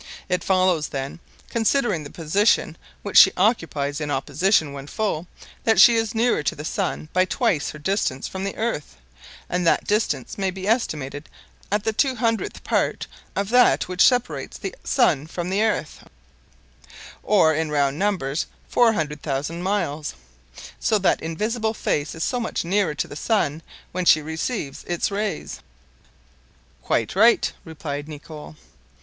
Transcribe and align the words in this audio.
It 0.29 0.43
follows, 0.43 0.87
then, 0.87 1.19
considering 1.51 2.03
the 2.03 2.09
position 2.09 2.75
which 3.03 3.17
she 3.19 3.31
occupies 3.37 4.01
in 4.01 4.09
opposition 4.09 4.73
when 4.73 4.87
full, 4.87 5.27
that 5.63 5.79
she 5.79 5.95
is 5.95 6.15
nearer 6.15 6.41
to 6.41 6.55
the 6.55 6.65
sun 6.65 7.09
by 7.13 7.25
twice 7.25 7.69
her 7.69 7.77
distance 7.77 8.27
from 8.27 8.43
the 8.43 8.55
earth; 8.57 8.95
and 9.47 9.67
that 9.67 9.85
distance 9.85 10.39
may 10.39 10.49
be 10.49 10.67
estimated 10.67 11.29
at 11.71 11.83
the 11.83 11.93
two 11.93 12.15
hundredth 12.15 12.63
part 12.63 13.05
of 13.35 13.49
that 13.49 13.87
which 13.87 14.03
separates 14.03 14.57
the 14.57 14.73
sun 14.83 15.27
from 15.27 15.51
the 15.51 15.61
earth, 15.61 16.03
or 17.21 17.53
in 17.53 17.69
round 17.69 17.99
numbers 17.99 18.47
400,000 18.69 19.61
miles. 19.61 20.15
So 20.79 20.97
that 20.97 21.21
invisible 21.21 21.75
face 21.75 22.15
is 22.15 22.23
so 22.23 22.39
much 22.39 22.65
nearer 22.65 22.95
to 22.95 23.07
the 23.07 23.15
sun 23.15 23.61
when 23.91 24.05
she 24.05 24.23
receives 24.23 24.83
its 24.85 25.11
rays." 25.11 25.59
"Quite 26.81 27.15
right," 27.15 27.53
replied 27.63 28.07
Nicholl. 28.09 28.55